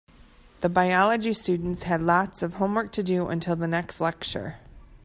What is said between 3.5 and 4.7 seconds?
the next lecture.